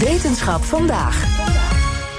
[0.00, 1.24] Wetenschap vandaag.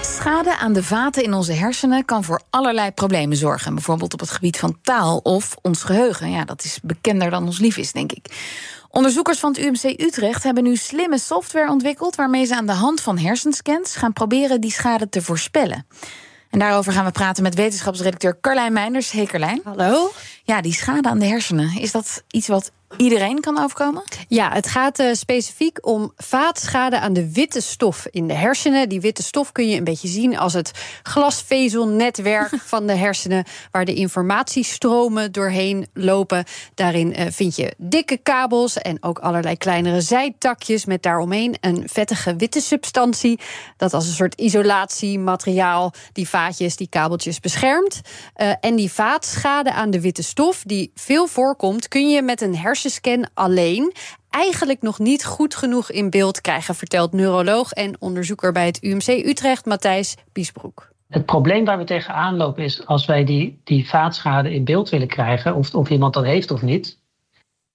[0.02, 3.74] Schade aan de vaten in onze hersenen kan voor allerlei problemen zorgen.
[3.74, 6.32] Bijvoorbeeld op het gebied van taal of ons geheugen.
[6.32, 8.26] Ja, dat is bekender dan ons lief is, denk ik.
[8.90, 12.16] Onderzoekers van het UMC Utrecht hebben nu slimme software ontwikkeld...
[12.16, 15.86] waarmee ze aan de hand van hersenscans gaan proberen die schade te voorspellen.
[16.50, 19.12] En daarover gaan we praten met wetenschapsredacteur Carlijn Meinders.
[19.12, 19.62] Hey Carlijn.
[19.64, 20.12] Hallo.
[20.44, 24.04] Ja, die schade aan de hersenen, is dat iets wat iedereen kan overkomen?
[24.28, 28.90] Ja, het gaat uh, specifiek om vaatschade aan de witte stof in de hersenen.
[28.90, 30.72] Die witte stof kun je een beetje zien als het
[31.04, 36.44] glasvezelnetwerk van de hersenen, waar de informatiestromen doorheen lopen.
[36.76, 42.36] Daarin uh, vind je dikke kabels en ook allerlei kleinere zijtakjes met daaromheen een vettige
[42.36, 43.40] witte substantie.
[43.78, 48.02] Dat als een soort isolatiemateriaal die vaatjes, die kabeltjes beschermt.
[48.36, 52.56] Uh, en die vaatschade aan de witte stof, die veel voorkomt, kun je met een
[52.82, 53.94] hersenscan alleen
[54.30, 59.08] eigenlijk nog niet goed genoeg in beeld krijgen, vertelt neuroloog en onderzoeker bij het UMC
[59.08, 60.90] Utrecht, Matthijs Biesbroek.
[61.08, 65.08] Het probleem waar we tegenaan lopen is als wij die, die vaatschade in beeld willen
[65.08, 67.00] krijgen, of, of iemand dat heeft of niet,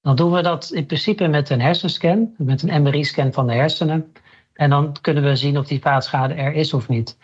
[0.01, 4.13] dan doen we dat in principe met een hersenscan, met een MRI-scan van de hersenen.
[4.53, 7.19] En dan kunnen we zien of die vaatschade er is of niet.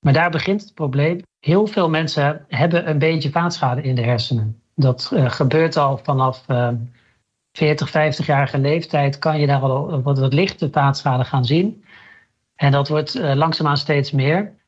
[0.00, 1.20] Maar daar begint het probleem.
[1.40, 4.62] Heel veel mensen hebben een beetje vaatschade in de hersenen.
[4.74, 6.68] Dat uh, gebeurt al vanaf uh,
[7.52, 9.18] 40, 50-jarige leeftijd.
[9.18, 11.84] Kan je daar al wat, lichte vaatschade gaan zien.
[12.56, 14.60] En dat wordt uh, langzaamaan steeds meer.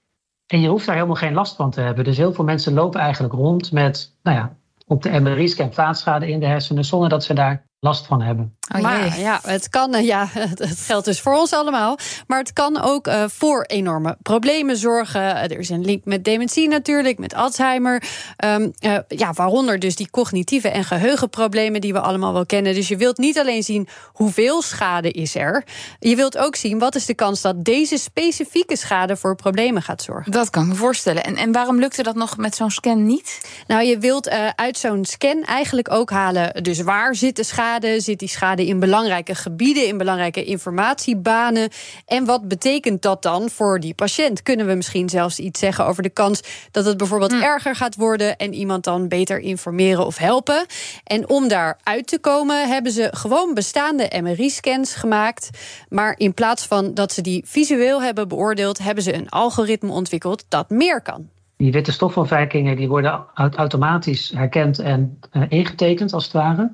[0.46, 2.04] En je hoeft daar helemaal geen last van te hebben.
[2.04, 4.56] Dus heel veel mensen lopen eigenlijk rond met, nou ja,
[4.86, 8.56] op de MRI-scan vaatschade in de hersenen, zonder dat ze daar last van hebben.
[8.74, 11.98] Oh, maar ja, het kan, ja, het geldt dus voor ons allemaal.
[12.26, 15.22] Maar het kan ook uh, voor enorme problemen zorgen.
[15.22, 18.02] Er is een link met dementie natuurlijk, met Alzheimer.
[18.44, 22.74] Um, uh, ja, waaronder dus die cognitieve en geheugenproblemen die we allemaal wel kennen.
[22.74, 25.64] Dus je wilt niet alleen zien hoeveel schade is er.
[25.98, 30.02] Je wilt ook zien wat is de kans dat deze specifieke schade voor problemen gaat
[30.02, 30.32] zorgen.
[30.32, 31.24] Dat kan ik me voorstellen.
[31.24, 33.40] En, en waarom lukte dat nog met zo'n scan niet?
[33.66, 36.62] Nou, je wilt uh, uit zo'n scan eigenlijk ook halen.
[36.62, 37.72] Dus waar zit de schade?
[37.80, 41.68] Zit die schade in belangrijke gebieden, in belangrijke informatiebanen.
[42.06, 44.42] En wat betekent dat dan voor die patiënt?
[44.42, 47.42] Kunnen we misschien zelfs iets zeggen over de kans dat het bijvoorbeeld hm.
[47.42, 50.66] erger gaat worden en iemand dan beter informeren of helpen?
[51.04, 55.50] En om daar uit te komen, hebben ze gewoon bestaande MRI-scans gemaakt.
[55.88, 60.44] Maar in plaats van dat ze die visueel hebben beoordeeld, hebben ze een algoritme ontwikkeld
[60.48, 61.28] dat meer kan.
[61.56, 66.72] Die witte stofafwijkingen die worden automatisch herkend en uh, ingetekend, als het ware.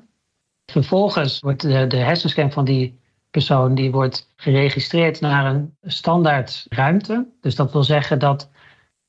[0.71, 2.99] Vervolgens wordt de, de hersenscan van die
[3.31, 7.27] persoon die wordt geregistreerd naar een standaard ruimte.
[7.41, 8.49] Dus dat wil zeggen dat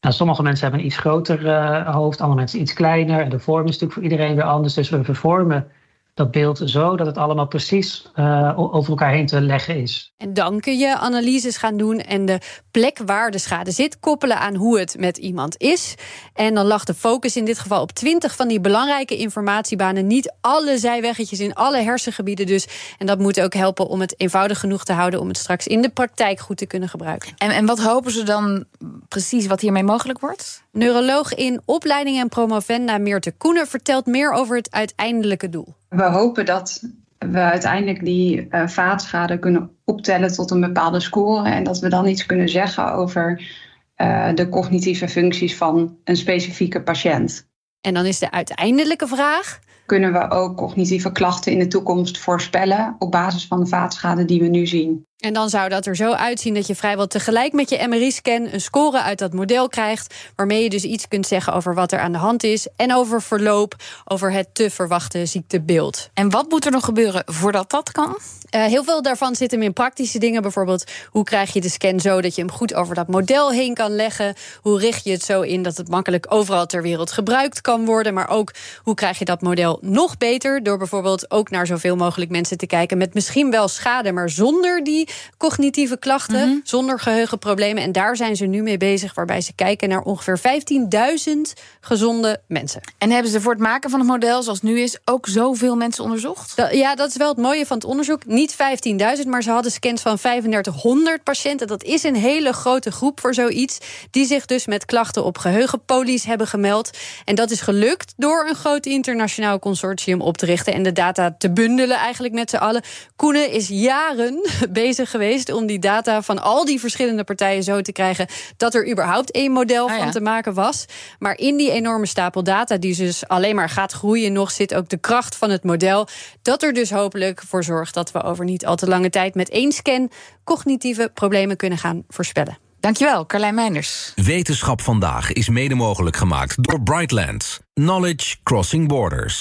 [0.00, 3.20] nou, sommige mensen hebben een iets groter uh, hoofd, andere mensen iets kleiner.
[3.20, 4.74] En de vorm is natuurlijk voor iedereen weer anders.
[4.74, 5.70] Dus we vervormen
[6.14, 10.12] dat beeld zo dat het allemaal precies uh, over elkaar heen te leggen is.
[10.16, 12.38] En dan kun je analyses gaan doen en de
[12.70, 15.94] plek waar de schade zit koppelen aan hoe het met iemand is.
[16.34, 20.06] En dan lag de focus in dit geval op 20 van die belangrijke informatiebanen.
[20.06, 22.66] Niet alle zijweggetjes in alle hersengebieden dus.
[22.98, 25.82] En dat moet ook helpen om het eenvoudig genoeg te houden om het straks in
[25.82, 27.32] de praktijk goed te kunnen gebruiken.
[27.36, 28.64] En, en wat hopen ze dan
[29.08, 30.64] precies wat hiermee mogelijk wordt?
[30.72, 35.74] Neuroloog in opleiding en promovenda Meerte Koenen vertelt meer over het uiteindelijke doel.
[35.92, 36.82] We hopen dat
[37.18, 41.48] we uiteindelijk die uh, vaatschade kunnen optellen tot een bepaalde score.
[41.48, 43.50] En dat we dan iets kunnen zeggen over
[43.96, 47.50] uh, de cognitieve functies van een specifieke patiënt.
[47.80, 49.60] En dan is de uiteindelijke vraag.
[49.86, 54.40] Kunnen we ook cognitieve klachten in de toekomst voorspellen op basis van de vaatschade die
[54.40, 55.06] we nu zien?
[55.22, 58.60] En dan zou dat er zo uitzien dat je vrijwel tegelijk met je MRI-scan een
[58.60, 60.14] score uit dat model krijgt.
[60.36, 62.66] Waarmee je dus iets kunt zeggen over wat er aan de hand is.
[62.76, 63.74] En over verloop,
[64.04, 66.10] over het te verwachten ziektebeeld.
[66.14, 68.18] En wat moet er nog gebeuren voordat dat kan?
[68.54, 70.42] Uh, heel veel daarvan zit hem in praktische dingen.
[70.42, 73.74] Bijvoorbeeld, hoe krijg je de scan zo dat je hem goed over dat model heen
[73.74, 74.34] kan leggen?
[74.60, 78.14] Hoe richt je het zo in dat het makkelijk overal ter wereld gebruikt kan worden?
[78.14, 78.52] Maar ook,
[78.82, 80.62] hoe krijg je dat model nog beter?
[80.62, 84.84] Door bijvoorbeeld ook naar zoveel mogelijk mensen te kijken met misschien wel schade, maar zonder
[84.84, 87.82] die cognitieve klachten zonder geheugenproblemen.
[87.82, 91.32] En daar zijn ze nu mee bezig, waarbij ze kijken naar ongeveer 15.000
[91.80, 92.80] gezonde mensen.
[92.98, 95.76] En hebben ze voor het maken van het model zoals het nu is ook zoveel
[95.76, 96.56] mensen onderzocht?
[96.56, 98.26] Da- ja, dat is wel het mooie van het onderzoek.
[98.26, 101.66] Niet 15.000, maar ze hadden scans van 3500 patiënten.
[101.66, 103.78] Dat is een hele grote groep voor zoiets.
[104.10, 106.90] Die zich dus met klachten op geheugenpolies hebben gemeld.
[107.24, 111.34] En dat is gelukt door een groot internationaal consortium op te richten en de data
[111.38, 112.82] te bundelen eigenlijk met z'n allen.
[113.16, 117.92] Koenen is jaren bezig geweest om die data van al die verschillende partijen zo te
[117.92, 118.26] krijgen
[118.56, 120.02] dat er überhaupt één model Ah, ja.
[120.02, 120.84] van te maken was.
[121.18, 124.88] Maar in die enorme stapel data, die dus alleen maar gaat groeien, nog zit ook
[124.88, 126.08] de kracht van het model.
[126.42, 129.48] Dat er dus hopelijk voor zorgt dat we over niet al te lange tijd met
[129.48, 130.10] één scan
[130.44, 132.58] cognitieve problemen kunnen gaan voorspellen.
[132.80, 134.12] Dankjewel, Carlijn Meinders.
[134.14, 137.58] Wetenschap vandaag is mede mogelijk gemaakt door Brightlands.
[137.74, 139.40] Knowledge Crossing Borders.